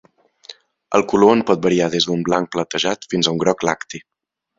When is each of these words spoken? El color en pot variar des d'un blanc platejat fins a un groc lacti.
El 0.99 1.03
color 1.11 1.33
en 1.33 1.43
pot 1.49 1.61
variar 1.65 1.89
des 1.95 2.07
d'un 2.09 2.23
blanc 2.29 2.49
platejat 2.57 3.07
fins 3.13 3.29
a 3.31 3.35
un 3.35 3.43
groc 3.45 3.67
lacti. 3.71 4.01